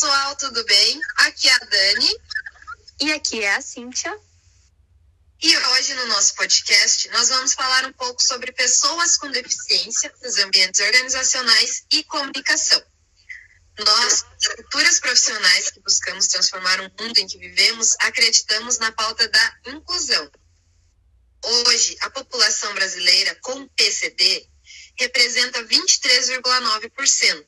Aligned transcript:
pessoal, 0.00 0.34
tudo 0.36 0.64
bem? 0.64 0.98
Aqui 1.18 1.46
é 1.46 1.52
a 1.52 1.58
Dani. 1.58 2.20
E 3.02 3.12
aqui 3.12 3.42
é 3.42 3.54
a 3.54 3.60
Cíntia. 3.60 4.18
E 5.42 5.58
hoje 5.58 5.92
no 5.92 6.06
nosso 6.06 6.34
podcast 6.36 7.06
nós 7.10 7.28
vamos 7.28 7.52
falar 7.52 7.84
um 7.84 7.92
pouco 7.92 8.22
sobre 8.22 8.50
pessoas 8.52 9.18
com 9.18 9.30
deficiência 9.30 10.10
nos 10.22 10.38
ambientes 10.38 10.80
organizacionais 10.80 11.84
e 11.92 12.02
comunicação. 12.04 12.82
Nós, 13.78 14.24
futuras 14.42 14.98
profissionais 15.00 15.70
que 15.70 15.80
buscamos 15.80 16.28
transformar 16.28 16.80
o 16.80 16.90
mundo 16.98 17.18
em 17.18 17.26
que 17.26 17.36
vivemos, 17.36 17.94
acreditamos 18.00 18.78
na 18.78 18.90
pauta 18.92 19.28
da 19.28 19.56
inclusão. 19.66 20.30
Hoje, 21.44 21.94
a 22.00 22.08
população 22.08 22.72
brasileira 22.72 23.34
com 23.42 23.68
PCD 23.68 24.48
representa 24.98 25.62
23,9%, 25.64 27.46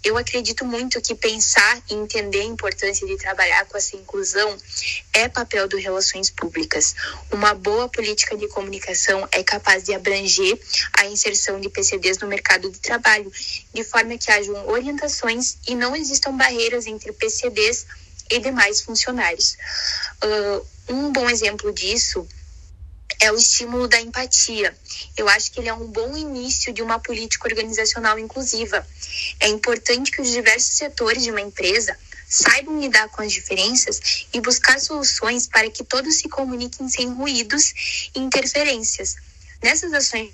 eu 0.03 0.17
acredito 0.17 0.63
muito 0.63 1.01
que 1.01 1.13
pensar 1.13 1.81
e 1.89 1.93
entender 1.93 2.41
a 2.41 2.45
importância 2.45 3.05
de 3.05 3.17
trabalhar 3.17 3.65
com 3.65 3.77
essa 3.77 3.97
inclusão 3.97 4.57
é 5.13 5.27
papel 5.27 5.67
do 5.67 5.77
relações 5.77 6.29
públicas. 6.29 6.95
Uma 7.31 7.53
boa 7.53 7.89
política 7.89 8.37
de 8.37 8.47
comunicação 8.47 9.27
é 9.31 9.43
capaz 9.43 9.83
de 9.83 9.93
abranger 9.93 10.57
a 10.97 11.05
inserção 11.05 11.59
de 11.59 11.69
PCDs 11.69 12.17
no 12.19 12.27
mercado 12.27 12.71
de 12.71 12.79
trabalho, 12.79 13.31
de 13.73 13.83
forma 13.83 14.17
que 14.17 14.31
hajam 14.31 14.69
orientações 14.69 15.57
e 15.67 15.75
não 15.75 15.95
existam 15.95 16.35
barreiras 16.35 16.87
entre 16.87 17.11
PCDs 17.11 17.85
e 18.31 18.39
demais 18.39 18.81
funcionários. 18.81 19.57
Uh, 20.23 20.93
um 20.93 21.11
bom 21.11 21.29
exemplo 21.29 21.73
disso 21.73 22.25
é 23.21 23.31
o 23.31 23.35
estímulo 23.35 23.87
da 23.87 23.99
empatia. 23.99 24.75
Eu 25.17 25.27
acho 25.29 25.51
que 25.51 25.59
ele 25.59 25.69
é 25.69 25.73
um 25.73 25.87
bom 25.87 26.15
início 26.15 26.71
de 26.73 26.81
uma 26.81 26.99
política 26.99 27.47
organizacional 27.47 28.17
inclusiva. 28.19 28.85
É 29.39 29.47
importante 29.47 30.11
que 30.11 30.21
os 30.21 30.29
diversos 30.29 30.75
setores 30.75 31.23
de 31.23 31.31
uma 31.31 31.41
empresa 31.41 31.97
saibam 32.27 32.79
lidar 32.79 33.09
com 33.09 33.21
as 33.21 33.31
diferenças 33.31 34.25
e 34.31 34.39
buscar 34.39 34.79
soluções 34.79 35.47
para 35.47 35.69
que 35.69 35.83
todos 35.83 36.15
se 36.15 36.29
comuniquem 36.29 36.87
sem 36.87 37.09
ruídos 37.11 38.11
e 38.15 38.19
interferências. 38.19 39.15
Nessas 39.63 39.91
ações 39.93 40.31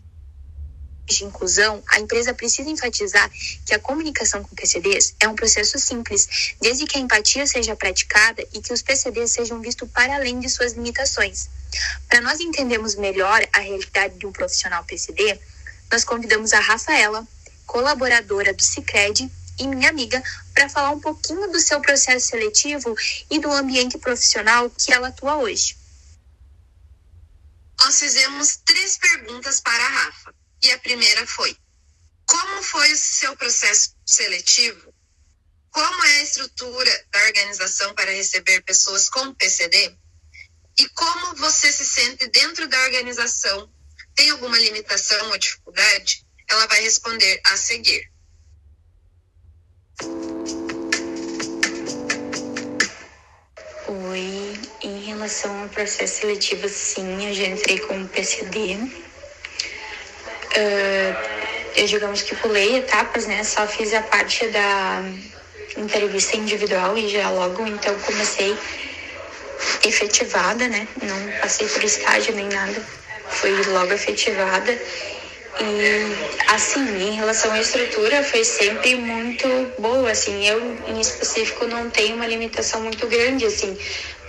de 1.05 1.23
inclusão, 1.23 1.83
a 1.88 1.99
empresa 1.99 2.33
precisa 2.33 2.69
enfatizar 2.69 3.29
que 3.66 3.73
a 3.73 3.79
comunicação 3.79 4.43
com 4.43 4.55
PCDs 4.55 5.16
é 5.19 5.27
um 5.27 5.35
processo 5.35 5.77
simples, 5.79 6.55
desde 6.59 6.85
que 6.85 6.97
a 6.97 7.01
empatia 7.01 7.45
seja 7.45 7.75
praticada 7.75 8.45
e 8.53 8.61
que 8.61 8.73
os 8.73 8.81
PCDs 8.81 9.31
sejam 9.31 9.61
vistos 9.61 9.89
para 9.91 10.16
além 10.16 10.39
de 10.39 10.49
suas 10.49 10.73
limitações. 10.73 11.49
Para 12.09 12.21
nós 12.21 12.39
entendermos 12.39 12.95
melhor 12.95 13.45
a 13.53 13.59
realidade 13.59 14.17
de 14.17 14.25
um 14.25 14.31
profissional 14.31 14.83
PCD, 14.83 15.39
nós 15.91 16.03
convidamos 16.03 16.53
a 16.53 16.59
Rafaela, 16.59 17.27
colaboradora 17.66 18.53
do 18.53 18.63
Cicred 18.63 19.29
e 19.59 19.67
minha 19.67 19.89
amiga, 19.89 20.22
para 20.53 20.69
falar 20.69 20.91
um 20.91 20.99
pouquinho 20.99 21.51
do 21.51 21.59
seu 21.59 21.79
processo 21.79 22.27
seletivo 22.27 22.95
e 23.29 23.39
do 23.39 23.51
ambiente 23.51 23.97
profissional 23.97 24.69
que 24.69 24.91
ela 24.91 25.09
atua 25.09 25.37
hoje. 25.37 25.77
Nós 27.79 27.99
fizemos 27.99 28.57
três 28.66 28.97
perguntas 28.97 29.59
para 29.59 29.83
a 29.83 29.89
Rafa. 29.89 30.44
E 30.66 30.72
a 30.72 30.80
primeira 30.80 31.28
foi: 31.28 31.56
Como 32.26 32.64
foi 32.64 32.92
o 32.92 32.98
seu 32.98 33.38
processo 33.38 33.96
seletivo? 34.03 34.92
Como 35.70 36.03
é 36.06 36.18
a 36.18 36.24
estrutura 36.24 37.06
da 37.12 37.24
organização 37.28 37.94
para 37.94 38.09
receber 38.09 38.62
pessoas 38.64 39.08
com 39.08 39.31
PCD? 39.36 39.96
E 40.80 40.90
como 40.90 41.36
você 41.36 41.72
se 41.72 41.86
sente 41.86 42.28
dentro 42.30 42.68
da 42.68 42.81
organização? 42.81 43.72
Tem 44.16 44.31
alguma 44.31 44.58
limitação 44.58 45.30
ou 45.30 45.38
dificuldade? 45.38 46.26
Ela 46.50 46.66
vai 46.66 46.82
responder 46.82 47.40
a 47.46 47.56
seguir. 47.58 48.12
Oi, 53.88 54.59
em 54.82 55.06
relação 55.06 55.62
ao 55.62 55.70
processo 55.70 56.22
seletivo, 56.22 56.68
sim, 56.68 57.28
eu 57.28 57.36
já 57.36 57.46
entrei 57.46 57.78
com 57.82 58.08
PCD. 58.08 59.06
Uh, 60.57 61.16
eu 61.75 61.85
digamos 61.85 62.21
que 62.21 62.35
pulei 62.35 62.77
etapas, 62.77 63.25
né? 63.27 63.43
Só 63.43 63.67
fiz 63.67 63.93
a 63.93 64.01
parte 64.01 64.47
da 64.47 65.03
entrevista 65.77 66.38
individual 66.38 66.97
e 66.97 67.09
já 67.09 67.29
logo 67.29 67.66
então 67.67 67.93
comecei 67.99 68.57
efetivada, 69.83 70.67
né? 70.67 70.88
Não 71.01 71.31
passei 71.41 71.67
por 71.67 71.83
estágio 71.83 72.33
nem 72.33 72.47
nada, 72.47 72.81
fui 73.27 73.51
logo 73.67 73.93
efetivada. 73.93 74.71
E 75.57 76.53
assim, 76.53 77.09
em 77.09 77.16
relação 77.16 77.51
à 77.51 77.59
estrutura, 77.59 78.23
foi 78.23 78.43
sempre 78.43 78.95
muito 78.95 79.47
boa, 79.79 80.11
assim, 80.11 80.45
eu 80.45 80.77
em 80.87 80.99
específico 80.99 81.66
não 81.66 81.89
tenho 81.89 82.16
uma 82.16 82.27
limitação 82.27 82.81
muito 82.81 83.07
grande, 83.07 83.45
assim, 83.45 83.77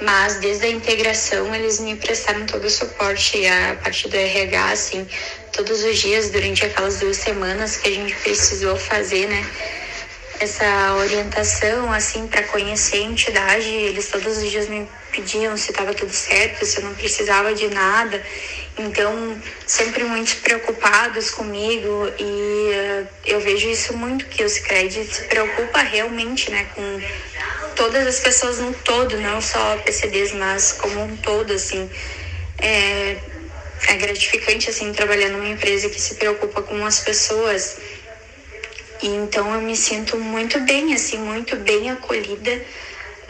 mas 0.01 0.37
desde 0.37 0.67
a 0.67 0.71
integração 0.71 1.55
eles 1.55 1.81
me 1.81 1.97
prestaram 1.97 2.45
todo 2.47 2.65
o 2.65 2.71
suporte, 2.71 3.47
a 3.47 3.77
parte 3.83 4.09
do 4.09 4.17
RH, 4.17 4.71
assim, 4.71 5.09
todos 5.53 5.83
os 5.85 5.99
dias 5.99 6.31
durante 6.31 6.65
aquelas 6.67 7.01
duas 7.01 7.17
semanas 7.17 7.77
que 7.77 7.89
a 7.89 7.93
gente 7.93 8.15
precisou 8.17 8.77
fazer, 8.77 9.27
né? 9.29 9.47
essa 10.41 10.95
orientação 10.97 11.93
assim 11.93 12.27
para 12.27 12.43
conhecer 12.45 12.99
a 12.99 13.01
entidade. 13.01 13.69
Eles 13.69 14.09
todos 14.09 14.39
os 14.39 14.51
dias 14.51 14.69
me 14.69 14.89
pediam 15.11 15.57
se 15.57 15.71
estava 15.71 15.95
tudo 15.95 16.13
certo, 16.13 16.65
se 16.65 16.79
eu 16.79 16.85
não 16.85 16.95
precisava 16.95 17.55
de 17.55 17.69
nada. 17.69 18.23
Então, 18.79 19.41
sempre 19.67 20.05
muito 20.05 20.37
preocupados 20.43 21.31
comigo 21.31 22.13
e 22.19 22.23
uh, 22.23 23.09
eu 23.25 23.41
vejo 23.41 23.71
isso 23.71 23.97
muito 23.97 24.27
que 24.27 24.45
o 24.45 24.49
Cicred 24.49 25.03
se 25.05 25.23
preocupa 25.25 25.79
realmente, 25.81 26.51
né, 26.51 26.67
com 26.75 27.01
todas 27.77 28.07
as 28.07 28.19
pessoas 28.19 28.59
no 28.59 28.73
todo, 28.73 29.17
não 29.21 29.41
só 29.41 29.77
PCDs, 29.79 30.33
mas 30.33 30.73
como 30.73 31.05
um 31.05 31.17
todo, 31.17 31.53
assim. 31.53 31.89
É, 32.59 33.17
é 33.89 33.97
gratificante, 33.97 34.71
assim, 34.71 34.93
trabalhar 34.93 35.29
numa 35.29 35.47
empresa 35.47 35.89
que 35.89 36.01
se 36.01 36.15
preocupa 36.15 36.63
com 36.63 36.85
as 36.85 36.99
pessoas 37.01 37.77
e 39.03 39.09
então 39.09 39.53
eu 39.55 39.61
me 39.61 39.77
sinto 39.77 40.17
muito 40.17 40.59
bem, 40.61 40.95
assim, 40.95 41.19
muito 41.19 41.57
bem 41.57 41.91
acolhida, 41.91 42.61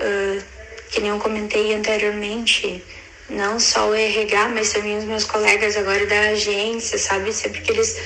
uh, 0.00 0.42
que 0.90 1.00
nem 1.00 1.10
eu 1.10 1.18
comentei 1.18 1.74
anteriormente, 1.74 2.82
não 3.28 3.58
só 3.58 3.88
o 3.90 3.94
RH, 3.94 4.48
mas 4.48 4.72
também 4.72 4.96
os 4.96 5.04
meus 5.04 5.24
colegas 5.24 5.76
agora 5.76 6.06
da 6.06 6.20
agência, 6.30 6.96
sabe? 6.98 7.32
Sempre 7.32 7.60
que 7.60 7.72
eles 7.72 7.98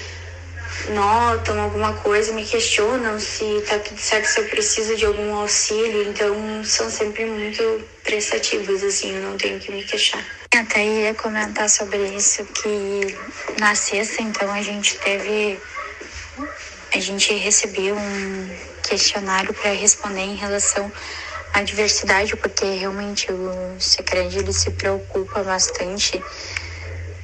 notam 0.88 1.60
alguma 1.60 1.92
coisa, 1.94 2.32
me 2.32 2.44
questionam 2.44 3.18
se 3.20 3.62
tá 3.68 3.78
tudo 3.78 4.00
certo, 4.00 4.26
se 4.26 4.40
eu 4.40 4.44
preciso 4.48 4.96
de 4.96 5.04
algum 5.04 5.34
auxílio, 5.34 6.08
então 6.08 6.64
são 6.64 6.90
sempre 6.90 7.24
muito 7.24 7.62
prestativos, 8.02 8.82
assim, 8.82 9.14
eu 9.14 9.22
não 9.22 9.36
tenho 9.36 9.60
que 9.60 9.70
me 9.70 9.84
queixar. 9.84 10.24
Até 10.56 10.84
ia 10.84 11.14
comentar 11.14 11.70
sobre 11.70 11.98
isso 12.16 12.44
que 12.46 13.16
na 13.60 13.74
sexta, 13.74 14.20
então, 14.20 14.52
a 14.52 14.60
gente 14.62 14.96
teve. 14.98 15.60
A 16.92 16.98
gente 16.98 17.32
recebeu 17.34 17.94
um 17.94 18.56
questionário 18.82 19.54
para 19.54 19.70
responder 19.70 20.22
em 20.22 20.34
relação 20.34 20.90
à 21.54 21.62
diversidade, 21.62 22.34
porque 22.34 22.64
realmente 22.64 23.30
o 23.30 23.76
Secret 23.78 24.36
ele 24.36 24.52
se 24.52 24.72
preocupa 24.72 25.44
bastante, 25.44 26.20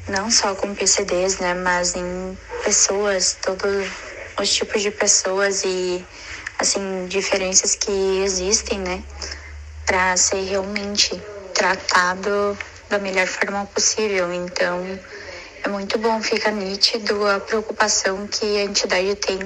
não 0.08 0.30
só 0.30 0.54
com 0.54 0.74
PCDs, 0.74 1.38
né, 1.38 1.54
mas 1.54 1.94
em 1.94 2.38
pessoas, 2.64 3.36
todos 3.42 3.88
os 4.40 4.54
tipos 4.54 4.82
de 4.82 4.90
pessoas 4.90 5.62
e, 5.64 6.04
assim, 6.58 7.06
diferenças 7.08 7.74
que 7.74 8.22
existem, 8.24 8.78
né, 8.78 9.02
para 9.84 10.16
ser 10.16 10.42
realmente 10.42 11.20
tratado 11.54 12.56
da 12.88 12.98
melhor 12.98 13.26
forma 13.26 13.66
possível. 13.66 14.32
Então, 14.32 14.98
é 15.64 15.68
muito 15.68 15.98
bom, 15.98 16.22
fica 16.22 16.50
nítido 16.50 17.26
a 17.26 17.40
preocupação 17.40 18.26
que 18.26 18.58
a 18.58 18.64
entidade 18.64 19.14
tem 19.16 19.38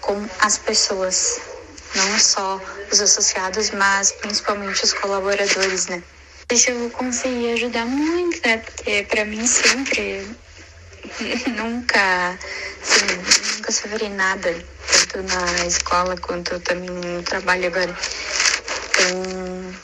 com 0.00 0.26
as 0.40 0.58
pessoas, 0.58 1.40
não 1.94 2.18
só 2.18 2.60
os 2.92 3.00
associados, 3.00 3.70
mas 3.70 4.12
principalmente 4.12 4.84
os 4.84 4.92
colaboradores, 4.92 5.86
né? 5.86 6.02
Deixa 6.48 6.70
eu 6.70 6.88
conseguir 6.88 7.52
ajudar 7.52 7.84
muito, 7.84 8.40
né? 8.42 8.56
Porque 8.56 9.02
para 9.10 9.26
mim 9.26 9.46
sempre 9.46 10.26
nunca, 11.54 12.38
assim, 12.80 13.56
nunca 13.56 13.70
sofri 13.70 14.08
nada, 14.08 14.50
tanto 15.10 15.28
na 15.28 15.66
escola 15.66 16.16
quanto 16.16 16.58
também 16.60 16.88
no 16.88 17.22
trabalho 17.22 17.66
agora. 17.66 17.94
Então, 18.88 19.74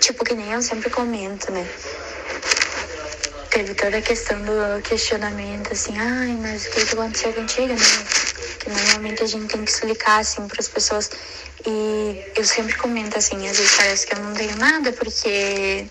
tipo, 0.00 0.24
que 0.24 0.34
nem 0.34 0.50
eu 0.50 0.60
sempre 0.60 0.90
comento, 0.90 1.52
né? 1.52 1.64
Teve 3.50 3.74
toda 3.74 3.98
a 3.98 4.02
questão 4.02 4.36
do 4.42 4.82
questionamento, 4.82 5.72
assim, 5.72 5.96
ai, 5.96 6.36
mas 6.40 6.66
o 6.66 6.70
que 6.72 6.80
aconteceu 6.80 7.32
contigo, 7.32 7.68
né? 7.68 8.39
Que 8.60 8.70
normalmente 8.70 9.22
a 9.22 9.26
gente 9.26 9.46
tem 9.46 9.64
que 9.64 9.70
explicar, 9.70 10.20
assim, 10.20 10.46
para 10.46 10.60
as 10.60 10.68
pessoas. 10.68 11.10
E 11.66 12.32
eu 12.36 12.44
sempre 12.44 12.74
comento, 12.76 13.18
assim, 13.18 13.36
às 13.48 13.56
vezes 13.56 13.74
parece 13.76 14.06
que 14.06 14.14
eu 14.14 14.20
não 14.20 14.34
tenho 14.34 14.56
nada, 14.56 14.92
porque, 14.92 15.86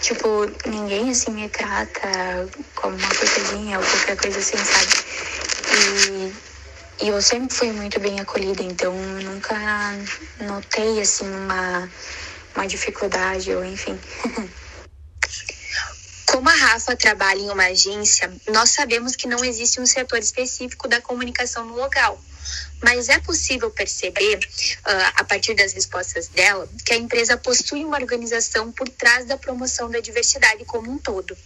tipo, 0.00 0.28
ninguém, 0.66 1.10
assim, 1.10 1.30
me 1.32 1.48
trata 1.48 2.48
como 2.74 2.96
uma 2.96 3.14
coitadinha 3.14 3.78
ou 3.78 3.84
qualquer 3.84 4.16
coisa 4.16 4.38
assim, 4.38 4.56
sabe? 4.58 4.92
E, 7.00 7.04
e 7.04 7.08
eu 7.08 7.22
sempre 7.22 7.54
fui 7.54 7.72
muito 7.72 7.98
bem 8.00 8.20
acolhida, 8.20 8.62
então 8.62 8.94
nunca 8.94 9.56
notei, 10.40 11.00
assim, 11.00 11.28
uma 11.28 11.88
uma 12.54 12.66
dificuldade 12.66 13.54
ou 13.54 13.64
enfim. 13.64 13.98
Como 16.32 16.48
a 16.48 16.54
Rafa 16.54 16.96
trabalha 16.96 17.42
em 17.42 17.50
uma 17.50 17.66
agência, 17.66 18.32
nós 18.48 18.70
sabemos 18.70 19.14
que 19.14 19.28
não 19.28 19.44
existe 19.44 19.78
um 19.78 19.84
setor 19.84 20.18
específico 20.18 20.88
da 20.88 20.98
comunicação 20.98 21.62
no 21.66 21.76
local. 21.76 22.18
Mas 22.82 23.10
é 23.10 23.18
possível 23.20 23.70
perceber, 23.70 24.38
uh, 24.38 25.12
a 25.16 25.24
partir 25.24 25.52
das 25.52 25.74
respostas 25.74 26.28
dela, 26.28 26.66
que 26.86 26.94
a 26.94 26.96
empresa 26.96 27.36
possui 27.36 27.84
uma 27.84 27.98
organização 27.98 28.72
por 28.72 28.88
trás 28.88 29.26
da 29.26 29.36
promoção 29.36 29.90
da 29.90 30.00
diversidade 30.00 30.64
como 30.64 30.90
um 30.90 30.96
todo. 30.96 31.36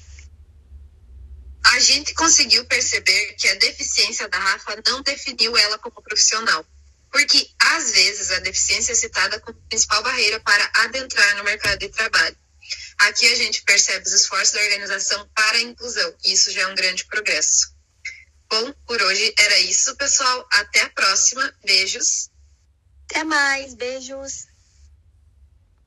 A 1.64 1.80
gente 1.80 2.14
conseguiu 2.14 2.64
perceber 2.66 3.34
que 3.36 3.48
a 3.48 3.54
deficiência 3.56 4.28
da 4.28 4.38
Rafa 4.38 4.80
não 4.86 5.02
definiu 5.02 5.56
ela 5.56 5.78
como 5.78 6.00
profissional 6.00 6.64
porque 7.10 7.48
às 7.58 7.92
vezes 7.92 8.30
a 8.30 8.40
deficiência 8.40 8.92
é 8.92 8.94
citada 8.94 9.40
como 9.40 9.58
principal 9.68 10.02
barreira 10.02 10.38
para 10.40 10.70
adentrar 10.84 11.36
no 11.36 11.44
mercado 11.44 11.78
de 11.78 11.88
trabalho. 11.88 12.36
Aqui 12.98 13.26
a 13.26 13.36
gente 13.36 13.62
percebe 13.62 14.06
os 14.06 14.12
esforços 14.12 14.52
da 14.52 14.60
organização 14.60 15.28
para 15.34 15.58
a 15.58 15.62
inclusão, 15.62 16.14
e 16.24 16.32
isso 16.32 16.50
já 16.50 16.62
é 16.62 16.66
um 16.66 16.74
grande 16.74 17.04
progresso. 17.04 17.74
Bom, 18.48 18.72
por 18.86 19.00
hoje 19.02 19.34
era 19.38 19.58
isso, 19.60 19.94
pessoal. 19.96 20.46
Até 20.52 20.82
a 20.82 20.90
próxima. 20.90 21.52
Beijos. 21.64 22.30
Até 23.10 23.24
mais. 23.24 23.74
Beijos. 23.74 24.45